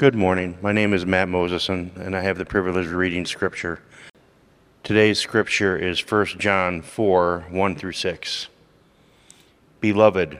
[0.00, 0.56] Good morning.
[0.62, 3.82] My name is Matt Moseson, and I have the privilege of reading Scripture.
[4.82, 8.48] Today's Scripture is 1 John 4 1 through 6.
[9.82, 10.38] Beloved,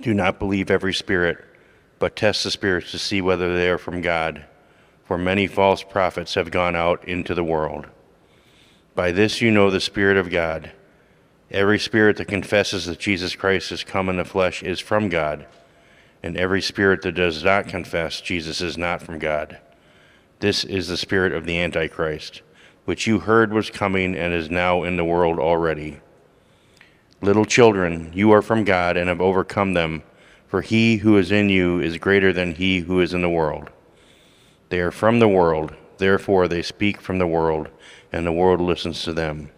[0.00, 1.44] do not believe every spirit,
[1.98, 4.46] but test the spirits to see whether they are from God,
[5.04, 7.88] for many false prophets have gone out into the world.
[8.94, 10.72] By this you know the Spirit of God.
[11.50, 15.46] Every spirit that confesses that Jesus Christ has come in the flesh is from God
[16.24, 19.58] and every spirit that does not confess Jesus is not from God.
[20.40, 22.40] This is the spirit of the Antichrist,
[22.86, 26.00] which you heard was coming and is now in the world already.
[27.20, 30.02] Little children, you are from God and have overcome them,
[30.46, 33.68] for he who is in you is greater than he who is in the world.
[34.70, 37.68] They are from the world, therefore they speak from the world,
[38.10, 39.50] and the world listens to them.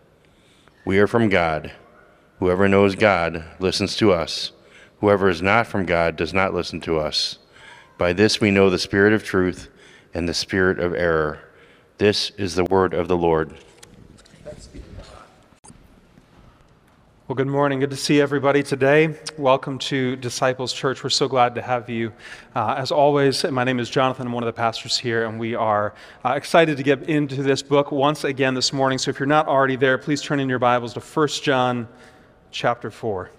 [0.85, 1.71] We are from God.
[2.41, 4.51] Whoever knows God listens to us
[5.01, 7.39] Whoever is not from God does not listen to us.
[7.99, 9.69] By this we know the spirit of truth
[10.15, 11.41] and the spirit of error.
[11.99, 13.55] This is the word of the Lord.
[17.29, 17.81] Well, good morning.
[17.81, 19.19] Good to see everybody today.
[19.37, 21.03] Welcome to Disciples Church.
[21.03, 22.13] We're so glad to have you.
[22.55, 24.29] Uh, as always, my name is Jonathan.
[24.29, 25.93] I'm one of the pastors here, and we are
[26.25, 28.97] uh, excited to get into this book once again this morning.
[28.97, 31.89] So if you're not already there, please turn in your Bibles to 1 John
[32.53, 33.31] chapter 4.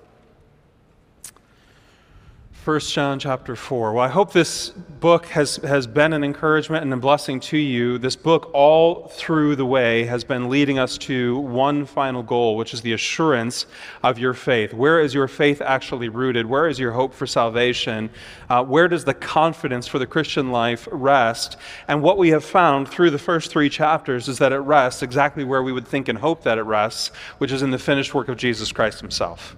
[2.67, 3.93] 1 John chapter 4.
[3.93, 7.97] Well, I hope this book has, has been an encouragement and a blessing to you.
[7.97, 12.73] This book, all through the way, has been leading us to one final goal, which
[12.73, 13.67] is the assurance
[14.03, 14.73] of your faith.
[14.73, 16.45] Where is your faith actually rooted?
[16.45, 18.09] Where is your hope for salvation?
[18.49, 21.55] Uh, where does the confidence for the Christian life rest?
[21.87, 25.45] And what we have found through the first three chapters is that it rests exactly
[25.45, 28.27] where we would think and hope that it rests, which is in the finished work
[28.27, 29.55] of Jesus Christ Himself.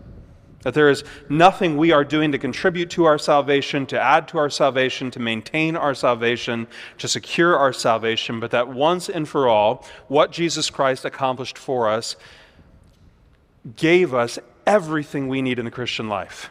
[0.64, 4.38] That there is nothing we are doing to contribute to our salvation, to add to
[4.38, 9.48] our salvation, to maintain our salvation, to secure our salvation, but that once and for
[9.48, 12.18] all, what Jesus Christ accomplished for us
[13.78, 16.50] gave us everything we need in the Christian life.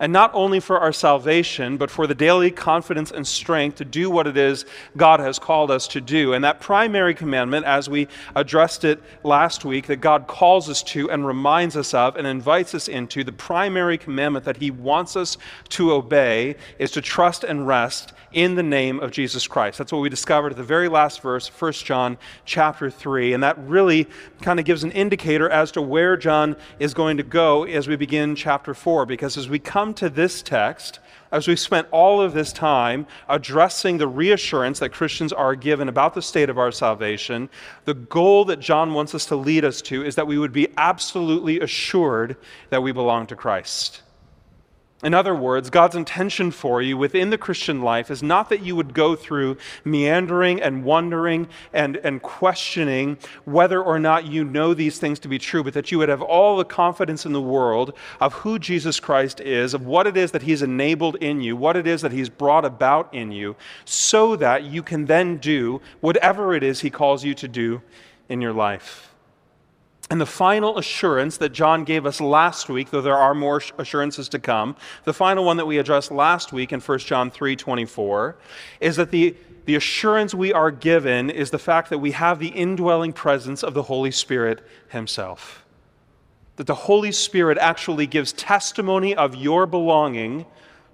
[0.00, 4.10] And not only for our salvation, but for the daily confidence and strength to do
[4.10, 4.64] what it is
[4.96, 6.32] God has called us to do.
[6.32, 11.10] And that primary commandment, as we addressed it last week, that God calls us to
[11.12, 15.36] and reminds us of and invites us into, the primary commandment that He wants us
[15.70, 19.78] to obey is to trust and rest in the name of Jesus Christ.
[19.78, 23.32] That's what we discovered at the very last verse, 1 John chapter 3.
[23.32, 24.08] And that really
[24.42, 27.94] kind of gives an indicator as to where John is going to go as we
[27.94, 29.06] begin chapter 4.
[29.06, 31.00] Because as we come to this text,
[31.30, 36.14] as we've spent all of this time addressing the reassurance that Christians are given about
[36.14, 37.50] the state of our salvation,
[37.84, 40.68] the goal that John wants us to lead us to is that we would be
[40.76, 42.36] absolutely assured
[42.70, 44.02] that we belong to Christ.
[45.04, 48.74] In other words, God's intention for you within the Christian life is not that you
[48.74, 54.98] would go through meandering and wondering and, and questioning whether or not you know these
[54.98, 57.92] things to be true, but that you would have all the confidence in the world
[58.18, 61.76] of who Jesus Christ is, of what it is that He's enabled in you, what
[61.76, 66.54] it is that He's brought about in you, so that you can then do whatever
[66.54, 67.82] it is He calls you to do
[68.30, 69.13] in your life.
[70.10, 74.28] And the final assurance that John gave us last week, though there are more assurances
[74.30, 78.36] to come, the final one that we addressed last week in 1 John 3 24,
[78.80, 79.34] is that the,
[79.64, 83.72] the assurance we are given is the fact that we have the indwelling presence of
[83.72, 85.64] the Holy Spirit Himself.
[86.56, 90.44] That the Holy Spirit actually gives testimony of your belonging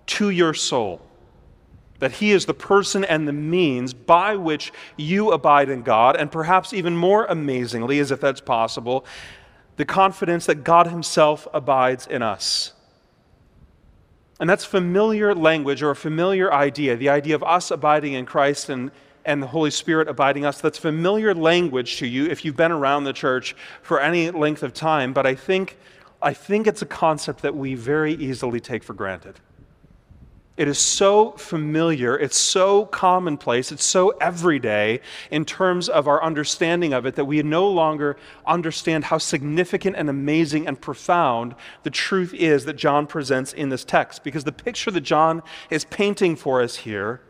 [0.07, 1.03] to your soul
[2.01, 6.33] that He is the person and the means by which you abide in God, and
[6.33, 9.05] perhaps even more amazingly, as if that's possible,
[9.77, 12.73] the confidence that God Himself abides in us.
[14.41, 18.71] And that's familiar language or a familiar idea, the idea of us abiding in Christ
[18.71, 18.91] and,
[19.27, 20.63] and the Holy Spirit abiding us.
[20.63, 24.73] That's familiar language to you if you've been around the church for any length of
[24.73, 25.77] time, but I think,
[26.23, 29.39] I think it's a concept that we very easily take for granted.
[30.61, 36.93] It is so familiar, it's so commonplace, it's so everyday in terms of our understanding
[36.93, 42.35] of it that we no longer understand how significant and amazing and profound the truth
[42.35, 44.23] is that John presents in this text.
[44.23, 47.23] Because the picture that John is painting for us here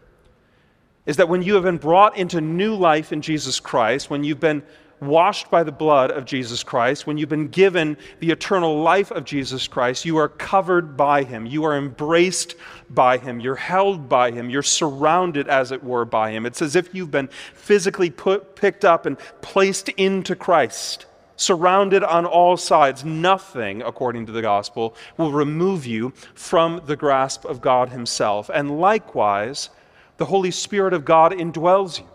[1.06, 4.40] is that when you have been brought into new life in Jesus Christ, when you've
[4.40, 4.64] been
[5.00, 9.24] washed by the blood of Jesus Christ, when you've been given the eternal life of
[9.24, 11.46] Jesus Christ, you are covered by Him.
[11.46, 12.54] You are embraced
[12.90, 13.40] by Him.
[13.40, 14.50] You're held by Him.
[14.50, 16.44] You're surrounded, as it were, by Him.
[16.44, 21.06] It's as if you've been physically put, picked up and placed into Christ,
[21.36, 23.04] surrounded on all sides.
[23.04, 28.50] Nothing, according to the gospel, will remove you from the grasp of God Himself.
[28.52, 29.70] And likewise,
[30.18, 32.06] The Holy Spirit of God indwells you.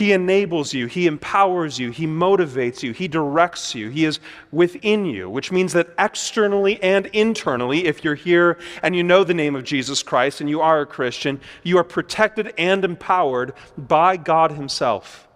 [0.00, 4.18] He enables you, He empowers you, He motivates you, He directs you, He is
[4.50, 9.34] within you, which means that externally and internally, if you're here and you know the
[9.34, 14.16] name of Jesus Christ and you are a Christian, you are protected and empowered by
[14.16, 15.28] God Himself.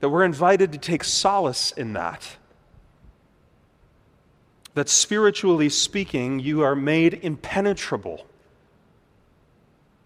[0.00, 2.38] That we're invited to take solace in that.
[4.74, 8.26] That spiritually speaking, you are made impenetrable.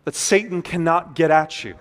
[0.05, 1.77] That Satan cannot get at you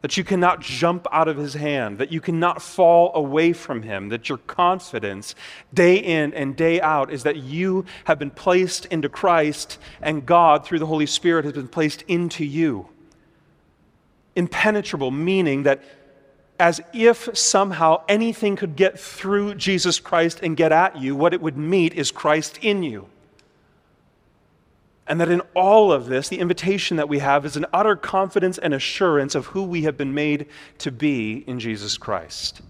[0.00, 4.08] that you cannot jump out of his hand, that you cannot fall away from him,
[4.10, 5.34] that your confidence
[5.74, 10.64] day in and day out is that you have been placed into Christ and God,
[10.64, 12.88] through the Holy Spirit, has been placed into you.
[14.36, 15.82] Impenetrable, meaning that
[16.60, 21.40] as if somehow anything could get through Jesus Christ and get at you, what it
[21.40, 23.08] would meet is Christ in you.
[25.08, 28.58] And that in all of this, the invitation that we have is an utter confidence
[28.58, 30.46] and assurance of who we have been made
[30.78, 32.60] to be in Jesus Christ.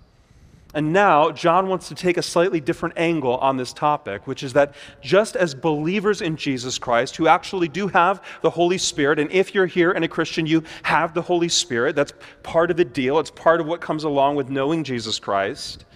[0.75, 4.53] And now, John wants to take a slightly different angle on this topic, which is
[4.53, 9.33] that just as believers in Jesus Christ, who actually do have the Holy Spirit, and
[9.33, 12.13] if you're here and a Christian, you have the Holy Spirit, that's
[12.43, 15.87] part of the deal, it's part of what comes along with knowing Jesus Christ.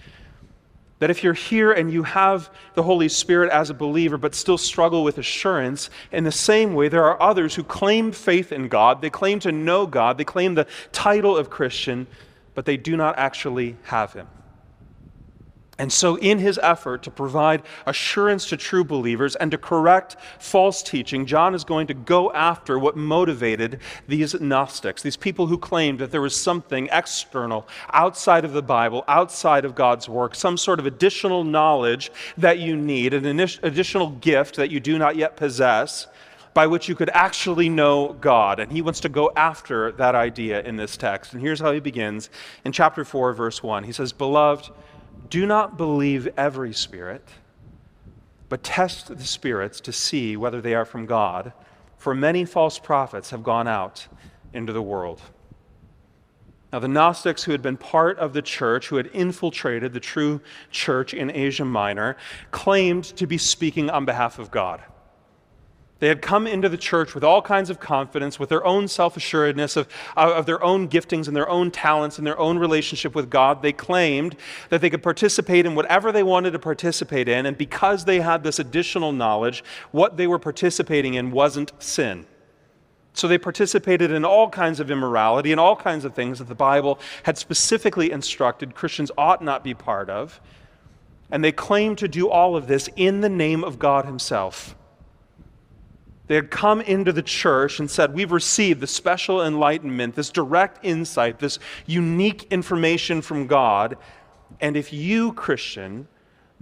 [1.03, 4.57] That if you're here and you have the Holy Spirit as a believer but still
[4.57, 9.01] struggle with assurance, in the same way, there are others who claim faith in God,
[9.01, 12.07] they claim to know God, they claim the title of Christian,
[12.55, 14.27] but they do not actually have Him.
[15.79, 20.83] And so, in his effort to provide assurance to true believers and to correct false
[20.83, 25.97] teaching, John is going to go after what motivated these Gnostics, these people who claimed
[25.97, 30.79] that there was something external, outside of the Bible, outside of God's work, some sort
[30.79, 36.05] of additional knowledge that you need, an additional gift that you do not yet possess,
[36.53, 38.59] by which you could actually know God.
[38.59, 41.33] And he wants to go after that idea in this text.
[41.33, 42.29] And here's how he begins
[42.63, 43.83] in chapter 4, verse 1.
[43.83, 44.69] He says, Beloved,
[45.29, 47.27] do not believe every spirit,
[48.49, 51.53] but test the spirits to see whether they are from God,
[51.97, 54.07] for many false prophets have gone out
[54.53, 55.21] into the world.
[56.71, 60.41] Now, the Gnostics who had been part of the church, who had infiltrated the true
[60.71, 62.17] church in Asia Minor,
[62.49, 64.81] claimed to be speaking on behalf of God.
[65.99, 69.15] They had come into the church with all kinds of confidence, with their own self
[69.15, 69.87] assuredness of,
[70.17, 73.61] of their own giftings and their own talents and their own relationship with God.
[73.61, 74.35] They claimed
[74.69, 78.43] that they could participate in whatever they wanted to participate in, and because they had
[78.43, 82.25] this additional knowledge, what they were participating in wasn't sin.
[83.13, 86.55] So they participated in all kinds of immorality and all kinds of things that the
[86.55, 90.41] Bible had specifically instructed Christians ought not be part of.
[91.31, 94.75] And they claimed to do all of this in the name of God Himself.
[96.33, 100.83] They had come into the church and said, We've received the special enlightenment, this direct
[100.83, 103.97] insight, this unique information from God.
[104.59, 106.07] And if you, Christian,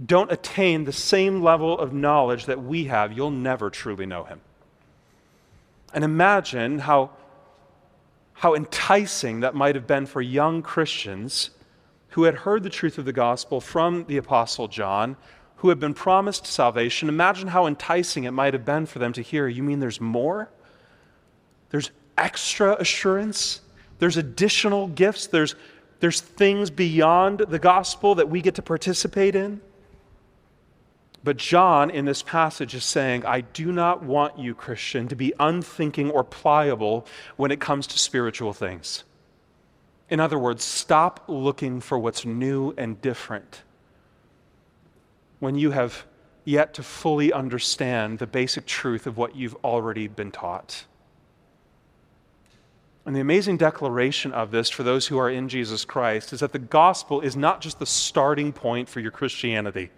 [0.04, 4.42] don't attain the same level of knowledge that we have, you'll never truly know Him.
[5.94, 7.12] And imagine how,
[8.34, 11.48] how enticing that might have been for young Christians
[12.08, 15.16] who had heard the truth of the gospel from the Apostle John
[15.62, 19.22] who have been promised salvation, imagine how enticing it might have been for them to
[19.22, 19.46] hear.
[19.46, 20.50] You mean there's more?
[21.70, 23.60] There's extra assurance?
[24.00, 25.28] There's additional gifts?
[25.28, 25.54] There's,
[26.00, 29.60] there's things beyond the gospel that we get to participate in?
[31.22, 35.32] But John, in this passage, is saying, I do not want you, Christian, to be
[35.38, 39.04] unthinking or pliable when it comes to spiritual things.
[40.10, 43.62] In other words, stop looking for what's new and different
[45.42, 46.06] when you have
[46.44, 50.84] yet to fully understand the basic truth of what you've already been taught.
[53.04, 56.52] And the amazing declaration of this for those who are in Jesus Christ is that
[56.52, 59.90] the gospel is not just the starting point for your Christianity.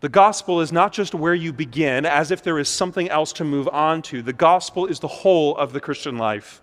[0.00, 3.44] The gospel is not just where you begin, as if there is something else to
[3.44, 4.20] move on to.
[4.20, 6.60] The gospel is the whole of the Christian life.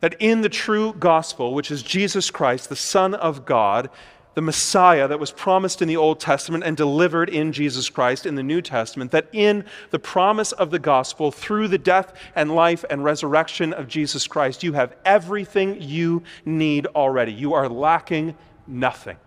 [0.00, 3.88] That in the true gospel, which is Jesus Christ, the Son of God,
[4.34, 8.34] the Messiah that was promised in the Old Testament and delivered in Jesus Christ in
[8.34, 12.84] the New Testament, that in the promise of the gospel, through the death and life
[12.88, 17.32] and resurrection of Jesus Christ, you have everything you need already.
[17.32, 18.34] You are lacking
[18.66, 19.18] nothing.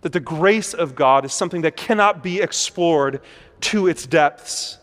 [0.00, 3.20] That the grace of God is something that cannot be explored
[3.60, 4.78] to its depths,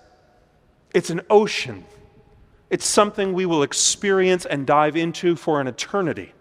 [0.94, 1.84] it's an ocean.
[2.70, 6.34] It's something we will experience and dive into for an eternity.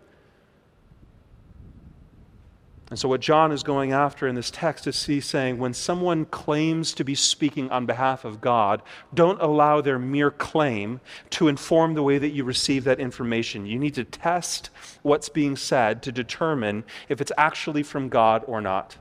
[2.88, 6.24] And so, what John is going after in this text is he's saying when someone
[6.24, 8.80] claims to be speaking on behalf of God,
[9.12, 11.00] don't allow their mere claim
[11.30, 13.66] to inform the way that you receive that information.
[13.66, 14.70] You need to test
[15.02, 18.96] what's being said to determine if it's actually from God or not.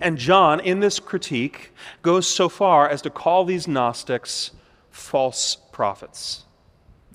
[0.00, 4.52] And John, in this critique, goes so far as to call these Gnostics
[4.90, 6.44] false prophets.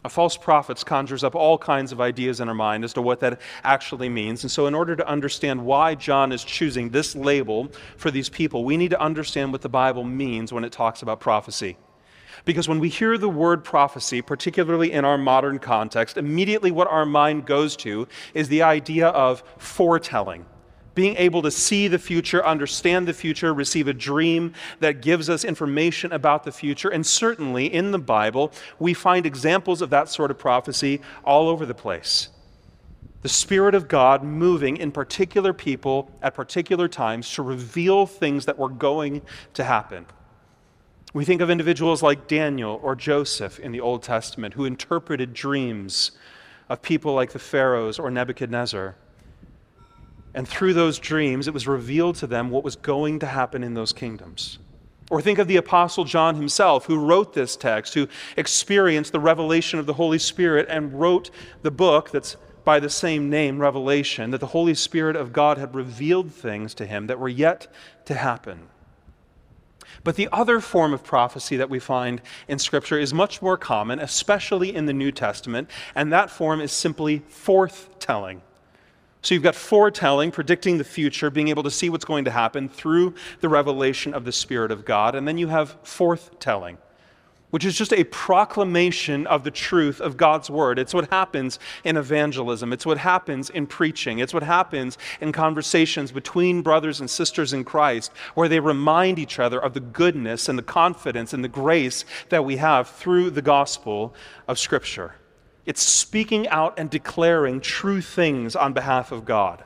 [0.07, 3.19] A false prophets conjures up all kinds of ideas in our mind as to what
[3.19, 4.41] that actually means.
[4.41, 8.63] And so, in order to understand why John is choosing this label for these people,
[8.63, 11.75] we need to understand what the Bible means when it talks about prophecy.
[12.45, 17.05] Because when we hear the word prophecy, particularly in our modern context, immediately what our
[17.05, 20.45] mind goes to is the idea of foretelling
[20.97, 25.45] being able to see the future, understand the future, receive a dream that gives us
[25.45, 26.89] information about the future.
[26.89, 31.67] And certainly in the Bible, we find examples of that sort of prophecy all over
[31.67, 32.29] the place.
[33.21, 38.57] The Spirit of God moving in particular people at particular times to reveal things that
[38.57, 39.21] were going
[39.53, 40.07] to happen.
[41.13, 46.09] We think of individuals like Daniel or Joseph in the Old Testament who interpreted dreams
[46.69, 48.95] of people like the Pharaohs or Nebuchadnezzar.
[50.37, 53.73] And through those dreams, it was revealed to them what was going to happen in
[53.73, 54.59] those kingdoms.
[55.09, 59.79] Or think of the Apostle John himself, who wrote this text, who experienced the revelation
[59.79, 61.31] of the Holy Spirit and wrote
[61.63, 65.73] the book that's by the same name, Revelation, that the Holy Spirit of God had
[65.73, 67.65] revealed things to him that were yet
[68.05, 68.67] to happen.
[70.03, 73.97] But the other form of prophecy that we find in Scripture is much more common,
[73.97, 78.41] especially in the New Testament, and that form is simply forthtelling.
[79.27, 82.69] So you've got foretelling, predicting the future, being able to see what's going to happen
[82.69, 85.15] through the revelation of the Spirit of God.
[85.15, 86.77] And then you have forthtelling,
[87.49, 90.79] which is just a proclamation of the truth of God's Word.
[90.79, 96.13] It's what happens in evangelism, it's what happens in preaching, it's what happens in conversations
[96.13, 100.57] between brothers and sisters in Christ, where they remind each other of the goodness and
[100.57, 104.15] the confidence and the grace that we have through the gospel
[104.47, 105.15] of Scripture.
[105.67, 109.65] It's speaking out and declaring true things on behalf of God.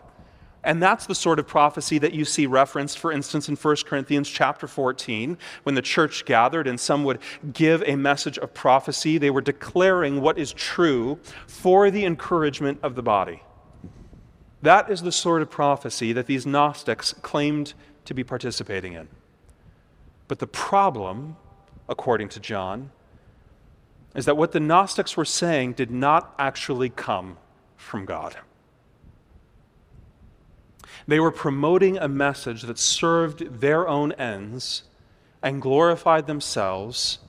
[0.63, 4.27] And that's the sort of prophecy that you see referenced, for instance, in 1 Corinthians
[4.27, 7.19] chapter 14, when the church gathered and some would
[7.53, 9.19] give a message of prophecy.
[9.19, 13.43] They were declaring what is true for the encouragement of the body.
[14.63, 19.07] That is the sort of prophecy that these Gnostics claimed to be participating in.
[20.27, 21.37] But the problem,
[21.87, 22.91] according to John,
[24.15, 27.37] is that what the Gnostics were saying did not actually come
[27.77, 28.37] from God.
[31.07, 34.83] They were promoting a message that served their own ends
[35.41, 37.19] and glorified themselves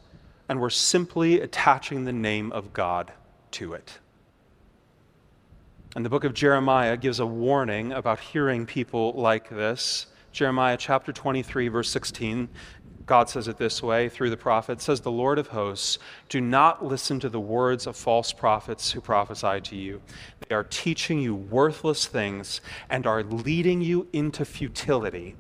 [0.49, 3.13] and were simply attaching the name of God
[3.53, 3.99] to it.
[5.95, 10.07] And the book of Jeremiah gives a warning about hearing people like this.
[10.33, 12.49] Jeremiah chapter 23, verse 16
[13.13, 15.99] God says it this way through the prophet says the Lord of hosts,
[16.31, 20.01] do not listen to the words of false prophets who prophesy to you.
[20.49, 25.37] They are teaching you worthless things and are leading you into futility.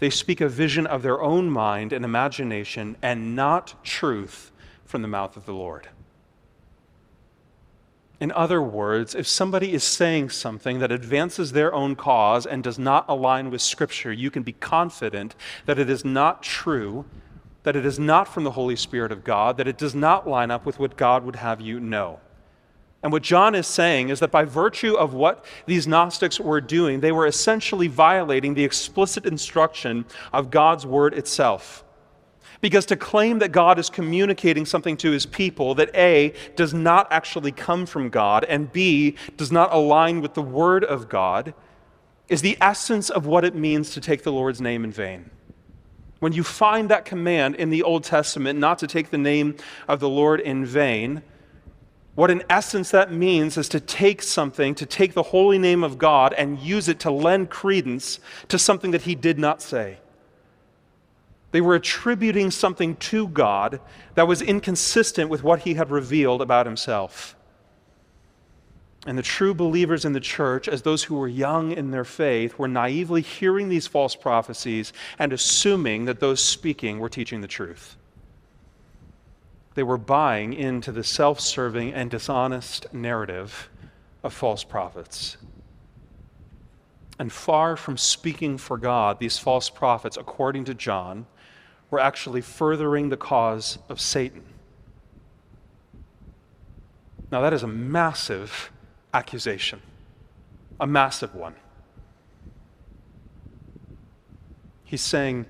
[0.00, 4.52] They speak a vision of their own mind and imagination and not truth
[4.84, 5.88] from the mouth of the Lord.
[8.20, 12.78] In other words, if somebody is saying something that advances their own cause and does
[12.78, 15.34] not align with Scripture, you can be confident
[15.66, 17.04] that it is not true,
[17.64, 20.50] that it is not from the Holy Spirit of God, that it does not line
[20.50, 22.20] up with what God would have you know.
[23.02, 27.00] And what John is saying is that by virtue of what these Gnostics were doing,
[27.00, 31.83] they were essentially violating the explicit instruction of God's word itself.
[32.64, 37.06] Because to claim that God is communicating something to his people that A, does not
[37.10, 41.52] actually come from God, and B, does not align with the word of God,
[42.30, 45.28] is the essence of what it means to take the Lord's name in vain.
[46.20, 49.56] When you find that command in the Old Testament not to take the name
[49.86, 51.22] of the Lord in vain,
[52.14, 55.98] what in essence that means is to take something, to take the holy name of
[55.98, 59.98] God and use it to lend credence to something that he did not say.
[61.54, 63.80] They were attributing something to God
[64.16, 67.36] that was inconsistent with what he had revealed about himself.
[69.06, 72.58] And the true believers in the church, as those who were young in their faith,
[72.58, 77.96] were naively hearing these false prophecies and assuming that those speaking were teaching the truth.
[79.76, 83.70] They were buying into the self serving and dishonest narrative
[84.24, 85.36] of false prophets.
[87.16, 91.26] And far from speaking for God, these false prophets, according to John,
[91.94, 94.42] were actually furthering the cause of Satan.
[97.30, 98.72] Now, that is a massive
[99.12, 99.80] accusation,
[100.80, 101.54] a massive one.
[104.82, 105.46] He's saying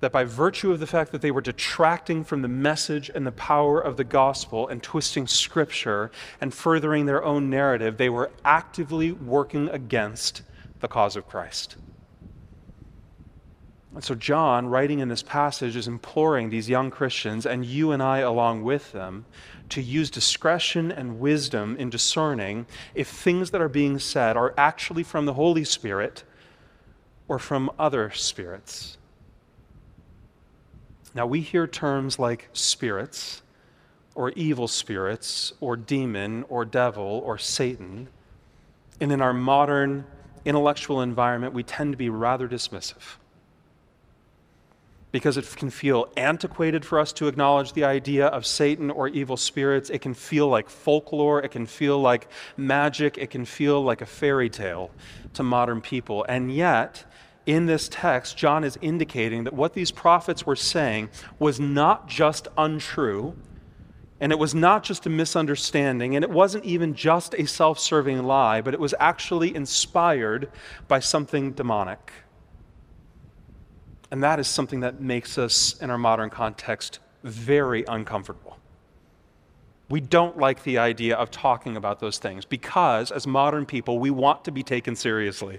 [0.00, 3.30] that by virtue of the fact that they were detracting from the message and the
[3.30, 6.10] power of the gospel and twisting scripture
[6.40, 10.42] and furthering their own narrative, they were actively working against
[10.80, 11.76] the cause of Christ.
[13.94, 18.02] And so, John, writing in this passage, is imploring these young Christians, and you and
[18.02, 19.24] I along with them,
[19.68, 25.04] to use discretion and wisdom in discerning if things that are being said are actually
[25.04, 26.24] from the Holy Spirit
[27.28, 28.98] or from other spirits.
[31.14, 33.42] Now, we hear terms like spirits,
[34.16, 38.08] or evil spirits, or demon, or devil, or Satan.
[39.00, 40.04] And in our modern
[40.44, 43.16] intellectual environment, we tend to be rather dismissive
[45.14, 49.36] because it can feel antiquated for us to acknowledge the idea of Satan or evil
[49.36, 49.88] spirits.
[49.88, 54.06] It can feel like folklore, it can feel like magic, it can feel like a
[54.06, 54.90] fairy tale
[55.34, 56.26] to modern people.
[56.28, 57.04] And yet,
[57.46, 62.48] in this text, John is indicating that what these prophets were saying was not just
[62.58, 63.36] untrue,
[64.18, 68.24] and it was not just a misunderstanding, and it wasn't even just a self serving
[68.24, 70.50] lie, but it was actually inspired
[70.88, 72.10] by something demonic.
[74.14, 78.56] And that is something that makes us, in our modern context, very uncomfortable.
[79.88, 84.12] We don't like the idea of talking about those things because, as modern people, we
[84.12, 85.58] want to be taken seriously.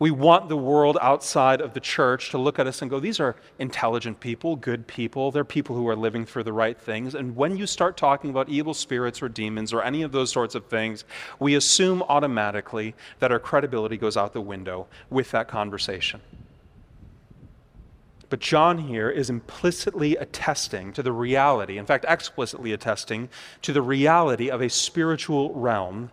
[0.00, 3.20] We want the world outside of the church to look at us and go, these
[3.20, 5.30] are intelligent people, good people.
[5.30, 7.14] They're people who are living through the right things.
[7.14, 10.56] And when you start talking about evil spirits or demons or any of those sorts
[10.56, 11.04] of things,
[11.38, 16.20] we assume automatically that our credibility goes out the window with that conversation.
[18.34, 23.28] But John here is implicitly attesting to the reality, in fact, explicitly attesting
[23.62, 26.10] to the reality of a spiritual realm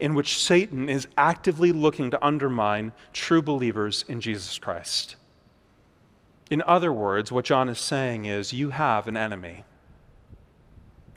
[0.00, 5.14] in which Satan is actively looking to undermine true believers in Jesus Christ.
[6.50, 9.62] In other words, what John is saying is you have an enemy,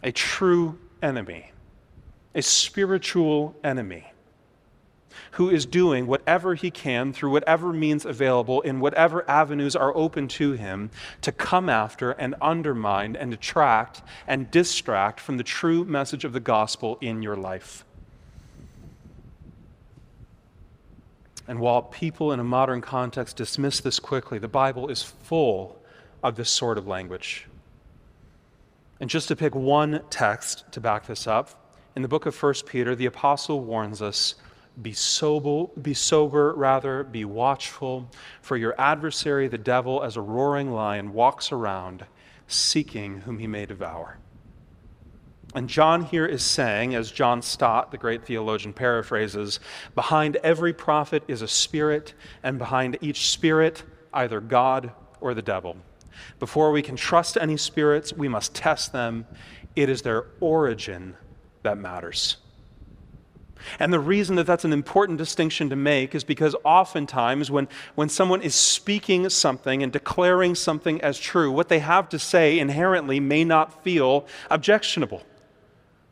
[0.03, 1.51] a true enemy,
[2.35, 4.12] a spiritual enemy
[5.31, 10.27] who is doing whatever he can through whatever means available in whatever avenues are open
[10.27, 10.89] to him
[11.21, 16.39] to come after and undermine and detract and distract from the true message of the
[16.39, 17.85] gospel in your life.
[21.47, 25.77] And while people in a modern context dismiss this quickly, the Bible is full
[26.23, 27.47] of this sort of language.
[28.99, 31.59] And just to pick one text to back this up,
[31.95, 34.35] in the book of 1 Peter, the apostle warns us
[34.81, 38.09] be sober, be sober, rather, be watchful,
[38.41, 42.05] for your adversary, the devil, as a roaring lion, walks around
[42.47, 44.17] seeking whom he may devour.
[45.55, 49.59] And John here is saying, as John Stott, the great theologian, paraphrases,
[49.93, 53.83] behind every prophet is a spirit, and behind each spirit,
[54.13, 55.77] either God or the devil.
[56.39, 59.27] Before we can trust any spirits, we must test them.
[59.75, 61.15] It is their origin
[61.61, 62.37] that matters.
[63.79, 68.09] And the reason that that's an important distinction to make is because oftentimes when, when
[68.09, 73.19] someone is speaking something and declaring something as true, what they have to say inherently
[73.19, 75.23] may not feel objectionable.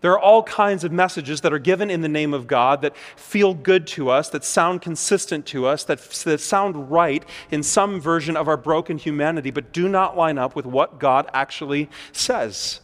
[0.01, 2.97] There are all kinds of messages that are given in the name of God that
[3.15, 8.01] feel good to us, that sound consistent to us, that, that sound right in some
[8.01, 12.81] version of our broken humanity, but do not line up with what God actually says.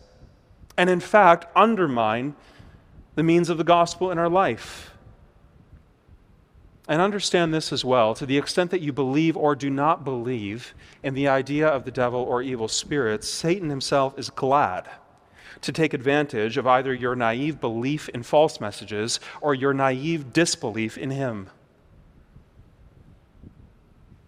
[0.77, 2.36] And in fact, undermine
[3.17, 4.91] the means of the gospel in our life.
[6.88, 10.75] And understand this as well to the extent that you believe or do not believe
[11.01, 14.88] in the idea of the devil or evil spirits, Satan himself is glad
[15.62, 20.95] to take advantage of either your naive belief in false messages or your naive disbelief
[20.95, 21.49] in him.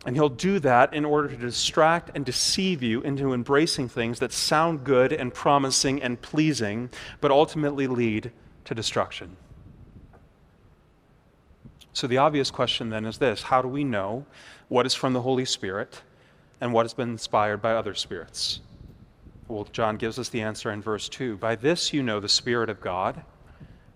[0.04, 4.34] And he'll do that in order to distract and deceive you into embracing things that
[4.34, 6.90] sound good and promising and pleasing,
[7.22, 8.32] but ultimately lead
[8.70, 9.36] to destruction.
[11.92, 14.28] So, the obvious question then is this How do we know
[14.68, 16.04] what is from the Holy Spirit
[16.62, 18.62] and what has been inspired by other spirits?
[19.48, 21.38] Well, John gives us the answer in verse 2.
[21.38, 23.24] By this you know the Spirit of God.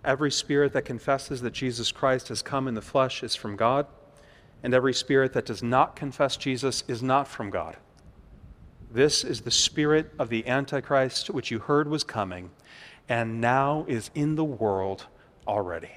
[0.03, 3.85] Every spirit that confesses that Jesus Christ has come in the flesh is from God,
[4.63, 7.77] and every spirit that does not confess Jesus is not from God.
[8.91, 12.49] This is the spirit of the Antichrist, which you heard was coming
[13.09, 15.07] and now is in the world
[15.47, 15.91] already.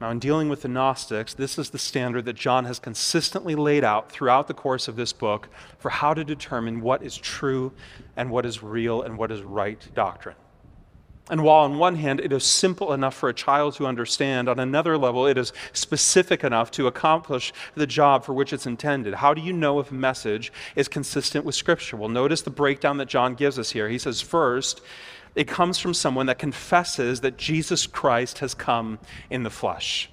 [0.00, 3.82] Now, in dealing with the Gnostics, this is the standard that John has consistently laid
[3.82, 7.72] out throughout the course of this book for how to determine what is true
[8.14, 10.36] and what is real and what is right doctrine.
[11.28, 14.60] And while on one hand it is simple enough for a child to understand, on
[14.60, 19.14] another level it is specific enough to accomplish the job for which it's intended.
[19.14, 21.96] How do you know if a message is consistent with Scripture?
[21.96, 23.88] Well, notice the breakdown that John gives us here.
[23.88, 24.80] He says, first,
[25.34, 30.10] it comes from someone that confesses that Jesus Christ has come in the flesh.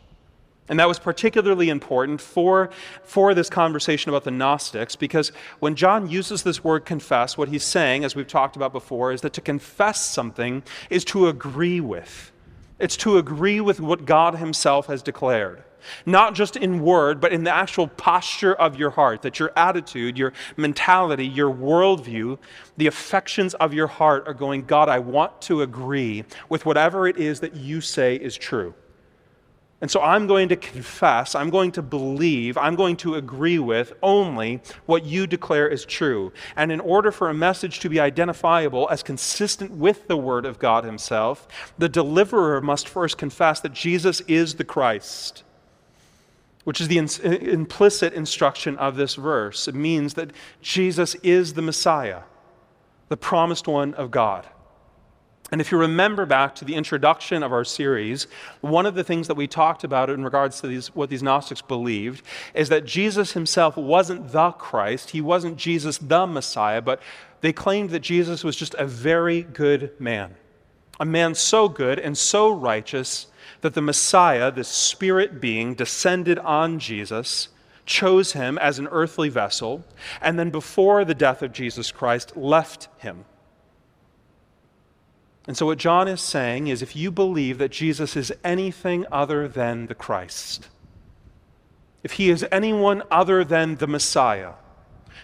[0.69, 2.69] And that was particularly important for,
[3.04, 7.65] for this conversation about the Gnostics because when John uses this word confess, what he's
[7.65, 12.32] saying, as we've talked about before, is that to confess something is to agree with.
[12.80, 15.63] It's to agree with what God Himself has declared.
[16.06, 20.17] Not just in word, but in the actual posture of your heart, that your attitude,
[20.17, 22.38] your mentality, your worldview,
[22.78, 27.17] the affections of your heart are going, God, I want to agree with whatever it
[27.17, 28.73] is that you say is true.
[29.83, 33.91] And so I'm going to confess, I'm going to believe, I'm going to agree with
[34.01, 36.31] only what you declare is true.
[36.55, 40.57] And in order for a message to be identifiable as consistent with the Word of
[40.57, 45.43] God Himself, the deliverer must first confess that Jesus is the Christ,
[46.63, 49.67] which is the in- implicit instruction of this verse.
[49.67, 52.21] It means that Jesus is the Messiah,
[53.09, 54.47] the promised one of God.
[55.53, 58.25] And if you remember back to the introduction of our series,
[58.61, 61.61] one of the things that we talked about in regards to these, what these Gnostics
[61.61, 62.23] believed
[62.55, 65.11] is that Jesus himself wasn't the Christ.
[65.11, 67.03] He wasn't Jesus the Messiah, but
[67.41, 70.33] they claimed that Jesus was just a very good man.
[70.99, 73.27] A man so good and so righteous
[73.61, 77.49] that the Messiah, this spirit being, descended on Jesus,
[77.85, 79.85] chose him as an earthly vessel,
[80.19, 83.25] and then before the death of Jesus Christ, left him
[85.47, 89.47] and so, what John is saying is if you believe that Jesus is anything other
[89.47, 90.69] than the Christ,
[92.01, 94.53] if he is anyone other than the Messiah,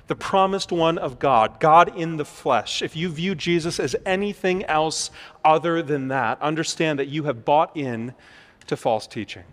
[0.08, 4.66] the promised one of God, God in the flesh, if you view Jesus as anything
[4.66, 5.10] else
[5.46, 8.14] other than that, understand that you have bought in
[8.68, 9.44] to false teaching.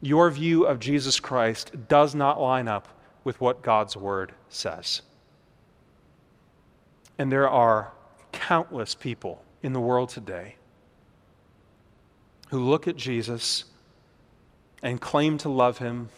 [0.00, 2.86] Your view of Jesus Christ does not line up
[3.24, 5.02] with what God's word says.
[7.18, 7.92] And there are
[8.36, 10.56] countless people in the world today
[12.50, 13.64] who look at Jesus
[14.82, 16.10] and claim to love him,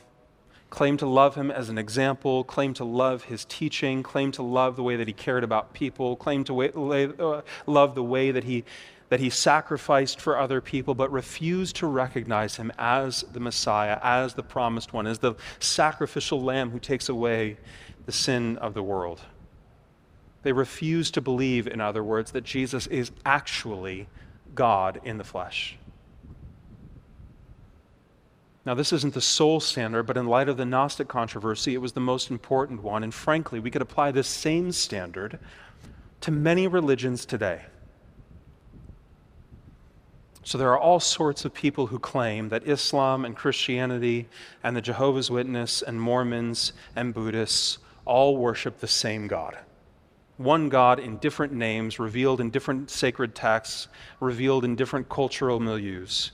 [0.68, 4.74] claim to love him as an example, claim to love his teaching, claim to love
[4.74, 8.64] the way that he cared about people, claim to uh, love the way that he,
[9.08, 14.34] that he sacrificed for other people, but refuse to recognize him as the Messiah, as
[14.34, 17.56] the promised one, as the sacrificial lamb who takes away
[18.06, 19.20] the sin of the world.
[20.48, 24.08] They refuse to believe, in other words, that Jesus is actually
[24.54, 25.76] God in the flesh.
[28.64, 31.92] Now, this isn't the sole standard, but in light of the Gnostic controversy, it was
[31.92, 33.02] the most important one.
[33.02, 35.38] And frankly, we could apply this same standard
[36.22, 37.66] to many religions today.
[40.44, 44.30] So there are all sorts of people who claim that Islam and Christianity
[44.64, 49.58] and the Jehovah's Witness and Mormons and Buddhists all worship the same God
[50.38, 53.88] one God in different names, revealed in different sacred texts,
[54.20, 56.30] revealed in different cultural milieus.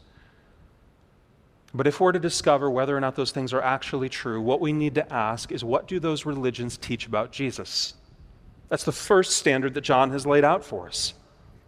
[1.75, 4.73] But if we're to discover whether or not those things are actually true, what we
[4.73, 7.95] need to ask is what do those religions teach about Jesus?
[8.69, 11.15] That's the first standard that John has laid out for us.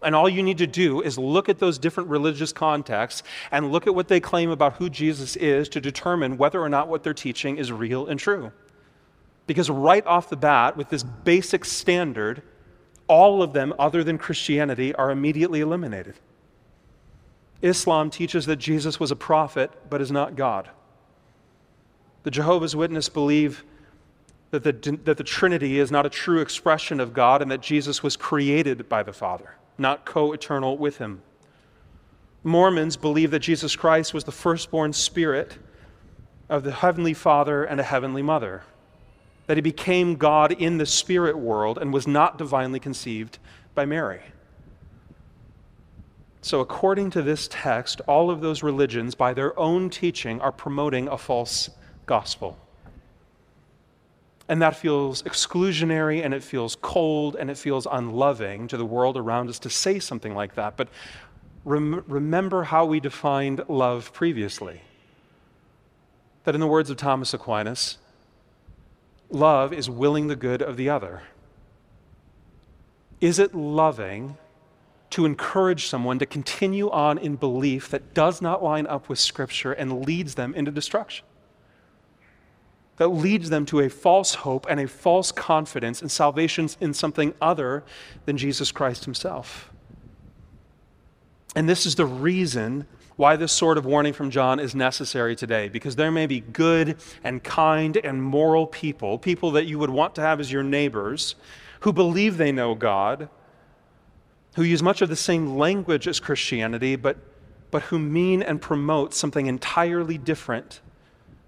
[0.03, 3.87] And all you need to do is look at those different religious contexts and look
[3.87, 7.15] at what they claim about who Jesus is to determine whether or not what they're
[7.15, 8.53] teaching is real and true.
[9.47, 12.43] Because right off the bat, with this basic standard,
[13.09, 16.15] all of them, other than Christianity, are immediately eliminated.
[17.63, 20.69] Islam teaches that Jesus was a prophet, but is not God.
[22.25, 23.65] The Jehovah's Witnesses believe
[24.51, 28.03] that the, that the Trinity is not a true expression of God and that Jesus
[28.03, 31.23] was created by the Father, not co eternal with Him.
[32.43, 35.59] Mormons believe that Jesus Christ was the firstborn spirit
[36.49, 38.63] of the Heavenly Father and a Heavenly Mother
[39.47, 43.39] that he became God in the spirit world and was not divinely conceived
[43.75, 44.21] by Mary.
[46.43, 51.09] So, according to this text, all of those religions, by their own teaching, are promoting
[51.09, 51.71] a false
[52.07, 52.57] gospel.
[54.49, 59.17] And that feels exclusionary and it feels cold and it feels unloving to the world
[59.17, 60.77] around us to say something like that.
[60.77, 60.89] But
[61.65, 64.83] rem- remember how we defined love previously.
[66.45, 67.99] That, in the words of Thomas Aquinas,
[69.31, 71.23] Love is willing the good of the other.
[73.21, 74.37] Is it loving
[75.11, 79.73] to encourage someone to continue on in belief that does not line up with Scripture
[79.73, 81.25] and leads them into destruction?
[82.99, 87.35] That leads them to a false hope and a false confidence in salvation in something
[87.41, 87.85] other
[88.25, 89.71] than Jesus Christ Himself.
[91.55, 92.87] And this is the reason
[93.17, 96.99] why this sort of warning from John is necessary today, because there may be good
[97.25, 101.35] and kind and moral people, people that you would want to have as your neighbors,
[101.81, 103.29] who believe they know God,
[104.55, 107.17] who use much of the same language as Christianity, but,
[107.71, 110.81] but who mean and promote something entirely different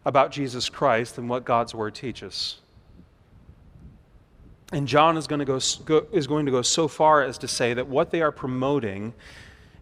[0.04, 2.61] about Jesus Christ than what God's Word teaches.
[4.72, 7.48] And John is going, to go, go, is going to go so far as to
[7.48, 9.14] say that what they are promoting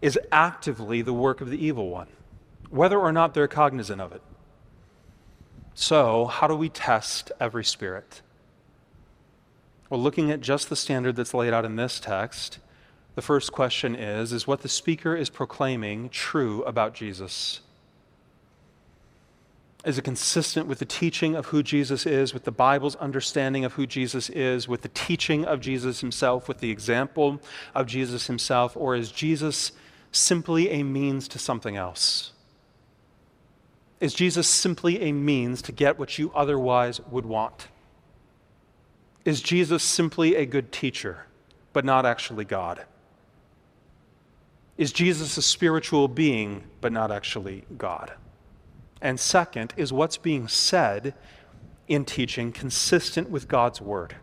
[0.03, 2.09] is actively the work of the evil one,
[2.71, 4.23] whether or not they're cognizant of it.
[5.75, 8.23] So, how do we test every spirit?
[9.91, 12.59] Well, looking at just the standard that's laid out in this text,
[13.15, 17.61] the first question is Is what the speaker is proclaiming true about Jesus?
[19.85, 23.75] Is it consistent with the teaching of who Jesus is, with the Bible's understanding of
[23.75, 27.41] who Jesus is, with the teaching of Jesus himself, with the example
[27.73, 29.71] of Jesus himself, or is Jesus
[30.17, 32.33] simply a means to something else?
[34.01, 37.69] Is Jesus simply a means to get what you otherwise would want?
[39.25, 41.27] Is Jesus simply a good teacher,
[41.73, 42.85] but not actually God?
[44.77, 48.13] Is Jesus a spiritual being, but not actually God?
[49.01, 51.15] And second, is what's being said
[51.89, 54.17] in teaching consistent with God's word?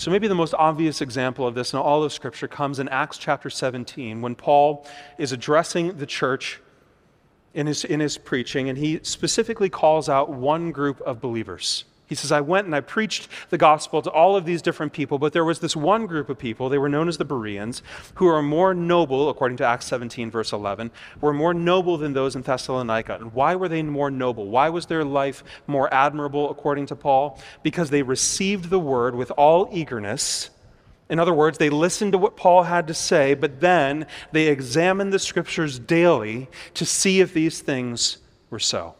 [0.00, 3.18] So, maybe the most obvious example of this in all of Scripture comes in Acts
[3.18, 4.86] chapter 17 when Paul
[5.18, 6.58] is addressing the church
[7.52, 11.84] in his, in his preaching, and he specifically calls out one group of believers.
[12.10, 15.20] He says, I went and I preached the gospel to all of these different people,
[15.20, 18.26] but there was this one group of people, they were known as the Bereans, who
[18.26, 22.42] are more noble, according to Acts 17, verse 11, were more noble than those in
[22.42, 23.14] Thessalonica.
[23.14, 24.48] And why were they more noble?
[24.48, 27.38] Why was their life more admirable, according to Paul?
[27.62, 30.50] Because they received the word with all eagerness.
[31.08, 35.12] In other words, they listened to what Paul had to say, but then they examined
[35.12, 38.18] the scriptures daily to see if these things
[38.50, 38.96] were so.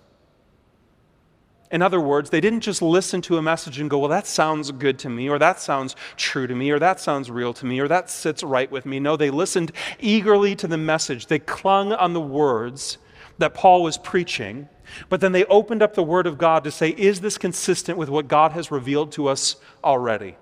[1.71, 4.73] In other words, they didn't just listen to a message and go, well, that sounds
[4.73, 7.79] good to me, or that sounds true to me, or that sounds real to me,
[7.79, 8.99] or that sits right with me.
[8.99, 11.27] No, they listened eagerly to the message.
[11.27, 12.99] They clung on the words
[13.39, 14.69] that Paul was preaching,
[15.09, 18.09] but then they opened up the Word of God to say, is this consistent with
[18.09, 19.55] what God has revealed to us
[19.85, 20.37] already?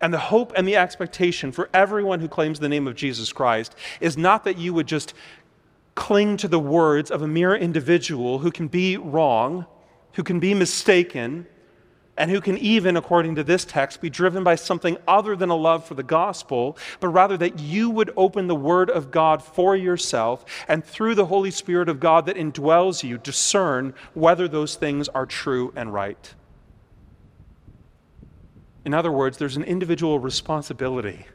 [0.00, 3.74] And the hope and the expectation for everyone who claims the name of Jesus Christ
[4.00, 5.14] is not that you would just
[5.94, 9.66] cling to the words of a mere individual who can be wrong
[10.14, 11.46] who can be mistaken,
[12.16, 15.56] and who can even, according to this text, be driven by something other than a
[15.56, 19.74] love for the gospel, but rather that you would open the Word of God for
[19.74, 25.08] yourself and through the Holy Spirit of God that indwells you, discern whether those things
[25.08, 26.34] are true and right.
[28.84, 31.26] In other words, there's an individual responsibility.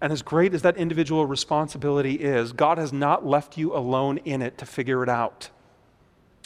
[0.00, 4.42] And as great as that individual responsibility is, God has not left you alone in
[4.42, 5.50] it to figure it out.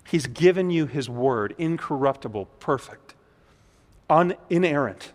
[0.09, 3.14] He's given you His word, incorruptible, perfect,
[4.09, 5.12] un- inerrant.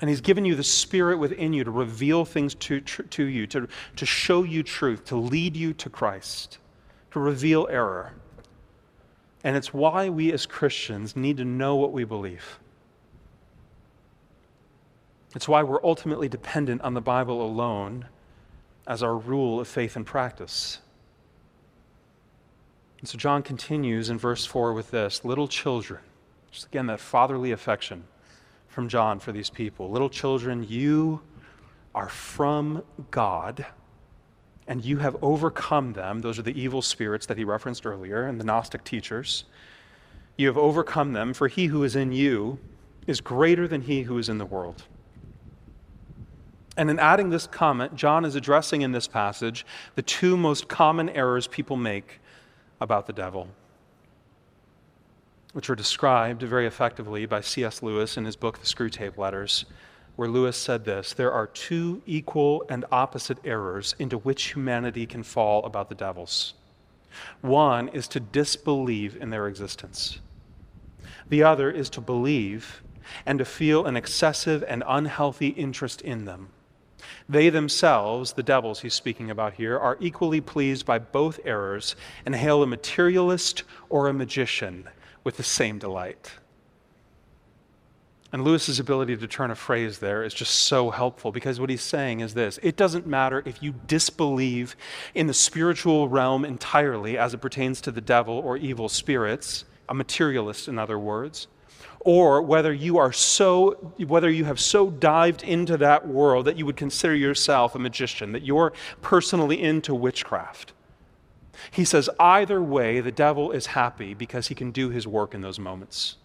[0.00, 3.68] And He's given you the Spirit within you to reveal things to, to you, to,
[3.96, 6.56] to show you truth, to lead you to Christ,
[7.10, 8.14] to reveal error.
[9.44, 12.58] And it's why we as Christians need to know what we believe.
[15.36, 18.06] It's why we're ultimately dependent on the Bible alone
[18.86, 20.78] as our rule of faith and practice.
[23.04, 26.00] And so John continues in verse 4 with this Little children,
[26.50, 28.04] just again, that fatherly affection
[28.68, 29.90] from John for these people.
[29.90, 31.20] Little children, you
[31.94, 33.66] are from God,
[34.66, 36.22] and you have overcome them.
[36.22, 39.44] Those are the evil spirits that he referenced earlier and the Gnostic teachers.
[40.38, 42.58] You have overcome them, for he who is in you
[43.06, 44.84] is greater than he who is in the world.
[46.78, 51.10] And in adding this comment, John is addressing in this passage the two most common
[51.10, 52.20] errors people make
[52.84, 53.48] about the devil,
[55.54, 57.82] which are described very effectively by C.S.
[57.82, 59.64] Lewis in his book, The Screwtape Letters,
[60.16, 65.22] where Lewis said this There are two equal and opposite errors into which humanity can
[65.22, 66.54] fall about the devils.
[67.40, 70.20] One is to disbelieve in their existence,
[71.28, 72.82] the other is to believe
[73.24, 76.50] and to feel an excessive and unhealthy interest in them.
[77.28, 82.34] They themselves, the devils he's speaking about here, are equally pleased by both errors and
[82.34, 84.88] hail a materialist or a magician
[85.22, 86.32] with the same delight.
[88.30, 91.82] And Lewis's ability to turn a phrase there is just so helpful because what he's
[91.82, 94.74] saying is this it doesn't matter if you disbelieve
[95.14, 99.94] in the spiritual realm entirely as it pertains to the devil or evil spirits, a
[99.94, 101.46] materialist, in other words,
[102.04, 103.72] or whether you are so
[104.06, 108.32] whether you have so dived into that world that you would consider yourself a magician
[108.32, 110.72] that you're personally into witchcraft.
[111.70, 115.40] He says either way the devil is happy because he can do his work in
[115.40, 116.16] those moments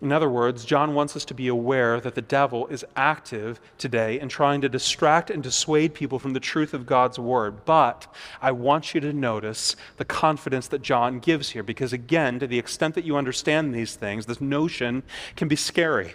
[0.00, 4.20] in other words, John wants us to be aware that the devil is active today
[4.20, 7.64] in trying to distract and dissuade people from the truth of God's word.
[7.64, 8.06] But
[8.40, 12.60] I want you to notice the confidence that John gives here, because again, to the
[12.60, 15.02] extent that you understand these things, this notion
[15.34, 16.14] can be scary.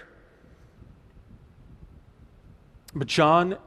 [2.96, 3.58] But John,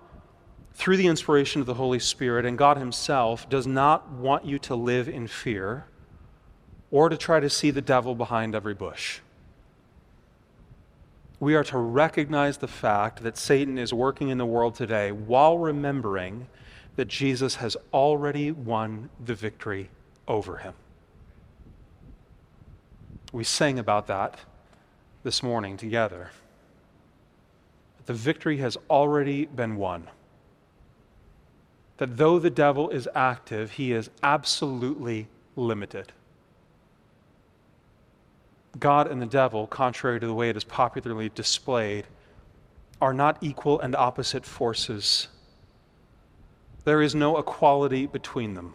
[0.73, 4.75] through the inspiration of the Holy Spirit and God Himself, does not want you to
[4.75, 5.85] live in fear
[6.91, 9.21] or to try to see the devil behind every bush
[11.39, 15.59] we are to recognize the fact that Satan is working in the world today while
[15.59, 16.47] remembering
[16.97, 19.91] that Jesus has already won the victory
[20.27, 20.75] over him.
[23.33, 24.39] We sang about that
[25.25, 26.31] this morning together.
[28.07, 30.09] The victory has already been won.
[31.99, 36.13] That though the devil is active, he is absolutely limited.
[38.79, 42.07] God and the devil, contrary to the way it is popularly displayed,
[43.01, 45.29] are not equal and opposite forces.
[46.85, 48.75] There is no equality between them.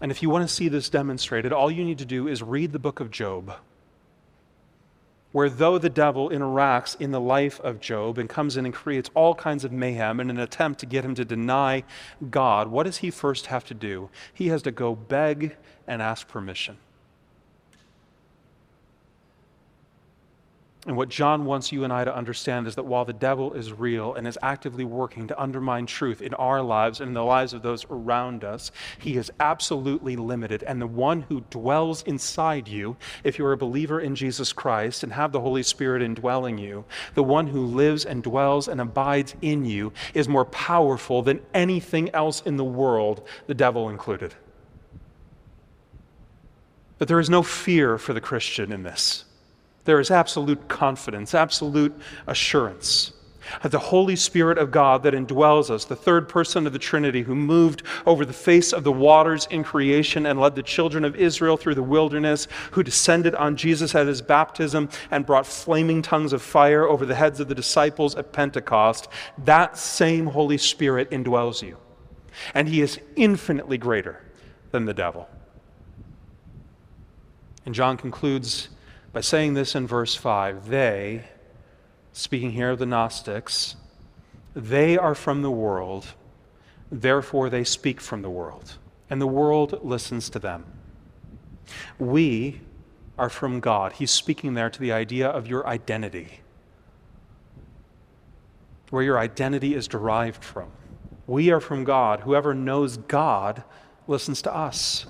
[0.00, 2.72] And if you want to see this demonstrated, all you need to do is read
[2.72, 3.54] the book of Job,
[5.32, 9.10] where though the devil interacts in the life of Job and comes in and creates
[9.14, 11.82] all kinds of mayhem in an attempt to get him to deny
[12.30, 14.08] God, what does he first have to do?
[14.32, 16.78] He has to go beg and ask permission.
[20.88, 23.74] And what John wants you and I to understand is that while the devil is
[23.74, 27.52] real and is actively working to undermine truth in our lives and in the lives
[27.52, 30.62] of those around us, he is absolutely limited.
[30.62, 35.12] And the one who dwells inside you, if you're a believer in Jesus Christ and
[35.12, 39.66] have the Holy Spirit indwelling you, the one who lives and dwells and abides in
[39.66, 44.34] you is more powerful than anything else in the world, the devil included.
[46.96, 49.26] But there is no fear for the Christian in this
[49.88, 53.10] there is absolute confidence, absolute assurance.
[53.62, 57.34] The Holy Spirit of God that indwells us, the third person of the Trinity who
[57.34, 61.56] moved over the face of the waters in creation and led the children of Israel
[61.56, 66.42] through the wilderness, who descended on Jesus at his baptism and brought flaming tongues of
[66.42, 71.78] fire over the heads of the disciples at Pentecost, that same Holy Spirit indwells you.
[72.52, 74.22] And he is infinitely greater
[74.70, 75.30] than the devil.
[77.64, 78.68] And John concludes
[79.12, 81.24] by saying this in verse 5 they,
[82.12, 83.76] speaking here of the Gnostics,
[84.54, 86.06] they are from the world,
[86.90, 88.76] therefore they speak from the world,
[89.08, 90.64] and the world listens to them.
[91.98, 92.60] We
[93.18, 93.94] are from God.
[93.94, 96.40] He's speaking there to the idea of your identity,
[98.90, 100.70] where your identity is derived from.
[101.26, 102.20] We are from God.
[102.20, 103.62] Whoever knows God
[104.06, 105.06] listens to us.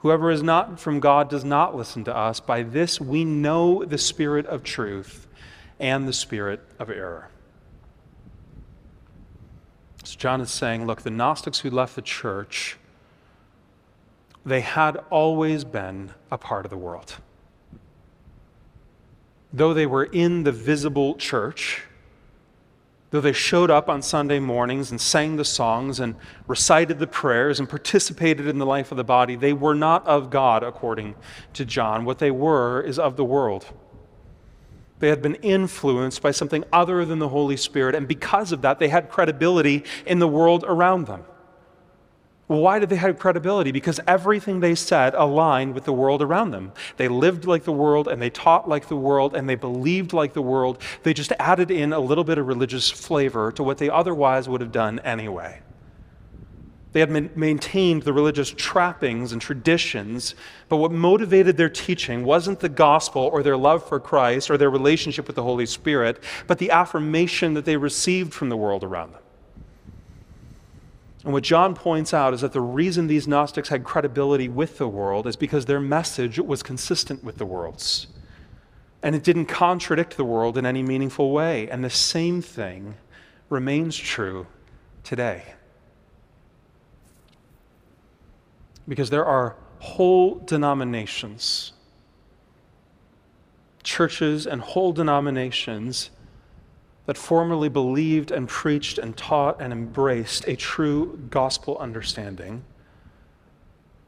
[0.00, 2.40] Whoever is not from God does not listen to us.
[2.40, 5.26] By this we know the spirit of truth
[5.78, 7.28] and the spirit of error.
[10.04, 12.78] So John is saying, look, the Gnostics who left the church,
[14.44, 17.16] they had always been a part of the world.
[19.52, 21.82] Though they were in the visible church,
[23.10, 26.14] Though they showed up on Sunday mornings and sang the songs and
[26.46, 30.30] recited the prayers and participated in the life of the body, they were not of
[30.30, 31.16] God, according
[31.54, 32.04] to John.
[32.04, 33.66] What they were is of the world.
[35.00, 38.78] They had been influenced by something other than the Holy Spirit, and because of that,
[38.78, 41.24] they had credibility in the world around them.
[42.50, 43.70] Well, why did they have credibility?
[43.70, 46.72] Because everything they said aligned with the world around them.
[46.96, 50.32] They lived like the world and they taught like the world and they believed like
[50.32, 50.82] the world.
[51.04, 54.60] They just added in a little bit of religious flavor to what they otherwise would
[54.62, 55.60] have done anyway.
[56.90, 60.34] They had maintained the religious trappings and traditions,
[60.68, 64.70] but what motivated their teaching wasn't the gospel or their love for Christ or their
[64.70, 69.12] relationship with the Holy Spirit, but the affirmation that they received from the world around
[69.12, 69.20] them.
[71.24, 74.88] And what John points out is that the reason these Gnostics had credibility with the
[74.88, 78.06] world is because their message was consistent with the world's.
[79.02, 81.68] And it didn't contradict the world in any meaningful way.
[81.68, 82.96] And the same thing
[83.50, 84.46] remains true
[85.04, 85.54] today.
[88.88, 91.72] Because there are whole denominations,
[93.82, 96.10] churches, and whole denominations
[97.10, 102.62] that formerly believed and preached and taught and embraced a true gospel understanding,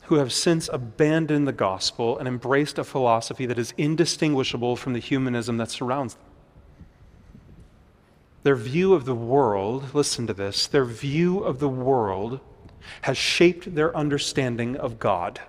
[0.03, 5.01] who have since abandoned the gospel and embraced a philosophy that is indistinguishable from the
[5.01, 6.23] humanism that surrounds them.
[8.45, 12.39] Their view of the world, listen to this, their view of the world
[13.01, 15.41] has shaped their understanding of God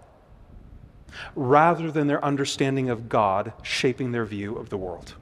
[1.36, 5.14] rather than their understanding of God shaping their view of the world.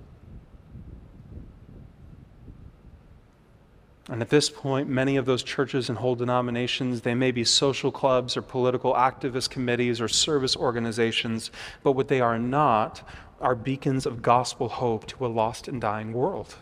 [4.11, 7.93] And at this point, many of those churches and whole denominations, they may be social
[7.93, 11.49] clubs or political activist committees or service organizations,
[11.81, 13.07] but what they are not
[13.39, 16.55] are beacons of gospel hope to a lost and dying world.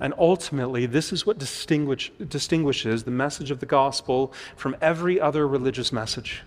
[0.00, 5.46] And ultimately, this is what distinguish, distinguishes the message of the gospel from every other
[5.46, 6.42] religious message.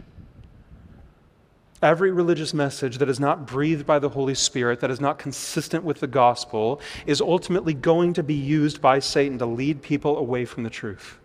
[1.82, 5.84] Every religious message that is not breathed by the Holy Spirit, that is not consistent
[5.84, 10.46] with the gospel, is ultimately going to be used by Satan to lead people away
[10.46, 11.18] from the truth.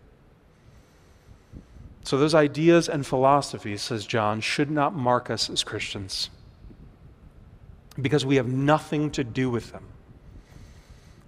[2.03, 6.29] So, those ideas and philosophies, says John, should not mark us as Christians
[8.01, 9.83] because we have nothing to do with them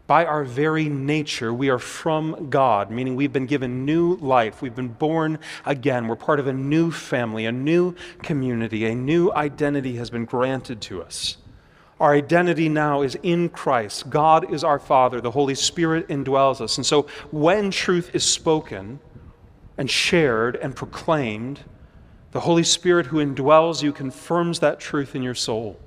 [0.09, 4.59] by our very nature, we are from God, meaning we've been given new life.
[4.59, 5.37] We've been born
[5.67, 6.07] again.
[6.07, 7.93] We're part of a new family, a new
[8.23, 8.87] community.
[8.87, 11.37] A new identity has been granted to us.
[11.99, 14.09] Our identity now is in Christ.
[14.09, 15.21] God is our Father.
[15.21, 16.77] The Holy Spirit indwells us.
[16.77, 18.99] And so when truth is spoken
[19.77, 21.59] and shared and proclaimed,
[22.31, 25.79] the Holy Spirit who indwells you confirms that truth in your soul.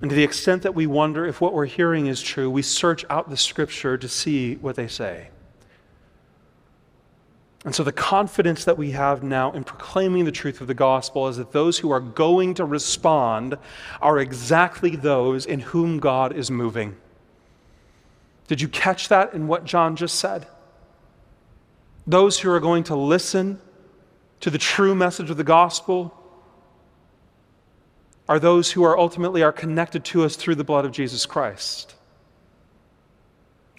[0.00, 3.04] And to the extent that we wonder if what we're hearing is true, we search
[3.10, 5.30] out the scripture to see what they say.
[7.64, 11.26] And so, the confidence that we have now in proclaiming the truth of the gospel
[11.26, 13.58] is that those who are going to respond
[14.00, 16.96] are exactly those in whom God is moving.
[18.46, 20.46] Did you catch that in what John just said?
[22.06, 23.60] Those who are going to listen
[24.40, 26.14] to the true message of the gospel
[28.28, 31.94] are those who are ultimately are connected to us through the blood of Jesus Christ.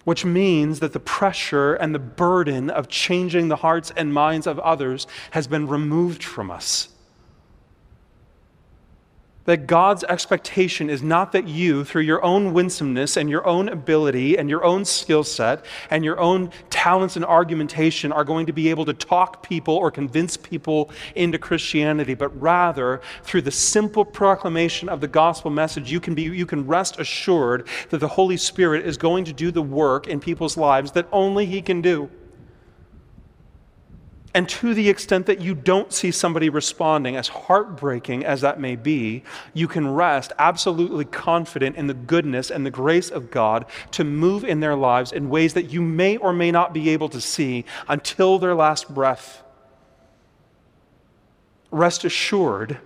[0.04, 4.58] Which means that the pressure and the burden of changing the hearts and minds of
[4.60, 6.88] others has been removed from us
[9.44, 14.36] that God's expectation is not that you, through your own winsomeness and your own ability
[14.36, 18.68] and your own skill set and your own talents and argumentation, are going to be
[18.68, 24.88] able to talk people or convince people into Christianity, but rather through the simple proclamation
[24.88, 28.84] of the gospel message, you can, be, you can rest assured that the Holy Spirit
[28.86, 32.10] is going to do the work in people's lives that only He can do.
[34.32, 38.76] And to the extent that you don't see somebody responding, as heartbreaking as that may
[38.76, 39.24] be,
[39.54, 44.44] you can rest absolutely confident in the goodness and the grace of God to move
[44.44, 47.64] in their lives in ways that you may or may not be able to see
[47.88, 49.42] until their last breath.
[51.72, 52.78] Rest assured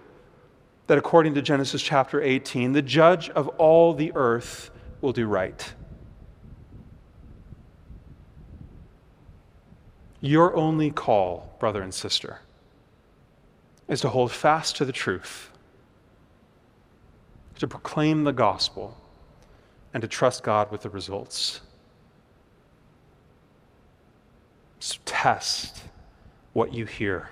[0.87, 4.71] that according to Genesis chapter 18, the judge of all the earth
[5.03, 5.75] will do right.
[10.25, 12.39] Your only call, brother and sister,
[13.89, 15.51] is to hold fast to the truth,
[17.59, 18.97] to proclaim the gospel,
[19.93, 21.61] and to trust God with the results.
[24.81, 25.83] So test
[26.55, 27.29] what you hear.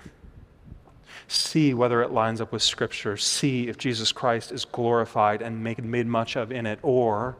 [1.27, 3.17] See whether it lines up with Scripture.
[3.17, 7.37] See if Jesus Christ is glorified and made, made much of in it, or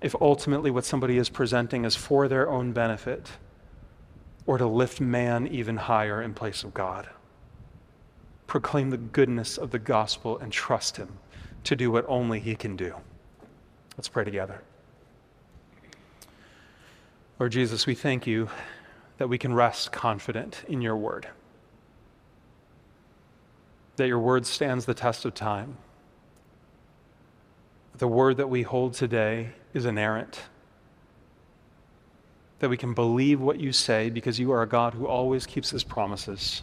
[0.00, 3.28] if ultimately what somebody is presenting is for their own benefit
[4.46, 7.08] or to lift man even higher in place of God.
[8.46, 11.18] Proclaim the goodness of the gospel and trust Him
[11.64, 12.94] to do what only He can do.
[13.96, 14.62] Let's pray together.
[17.38, 18.48] Lord Jesus, we thank you
[19.18, 21.28] that we can rest confident in your word,
[23.96, 25.76] that your word stands the test of time.
[27.98, 30.42] The word that we hold today is inerrant
[32.58, 35.70] that we can believe what you say because you are a God who always keeps
[35.70, 36.62] his promises.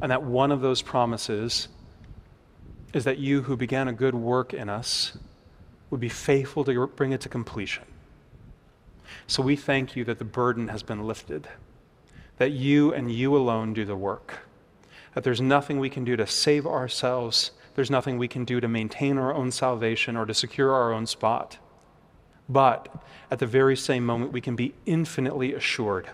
[0.00, 1.68] And that one of those promises
[2.94, 5.18] is that you who began a good work in us
[5.90, 7.84] would be faithful to bring it to completion.
[9.26, 11.48] So we thank you that the burden has been lifted,
[12.38, 14.40] that you and you alone do the work,
[15.14, 18.68] that there's nothing we can do to save ourselves, there's nothing we can do to
[18.68, 21.58] maintain our own salvation or to secure our own spot.
[22.48, 22.88] But
[23.30, 26.10] at the very same moment, we can be infinitely assured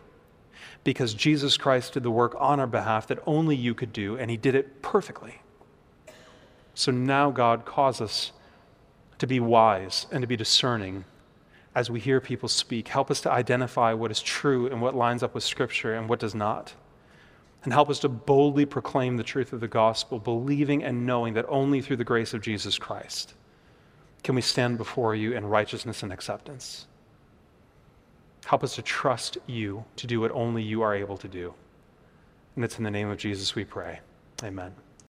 [0.82, 4.30] because Jesus Christ did the work on our behalf that only you could do, and
[4.30, 5.40] he did it perfectly.
[6.74, 8.32] So now, God, cause us
[9.18, 11.04] to be wise and to be discerning
[11.74, 12.88] as we hear people speak.
[12.88, 16.18] Help us to identify what is true and what lines up with Scripture and what
[16.18, 16.74] does not.
[17.62, 21.46] And help us to boldly proclaim the truth of the gospel, believing and knowing that
[21.48, 23.34] only through the grace of Jesus Christ
[24.24, 26.86] can we stand before you in righteousness and acceptance.
[28.46, 31.54] Help us to trust you to do what only you are able to do.
[32.56, 34.00] And it's in the name of Jesus we pray.
[34.42, 34.74] Amen.